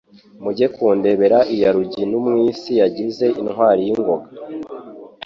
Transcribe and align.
Mujye 0.43 0.67
kundebera 0.75 1.37
iya 1.55 1.69
RuginaUmwisi 1.75 2.71
yagize 2.81 3.25
intwari 3.41 3.81
y' 3.87 3.91
ingoga 3.95 4.27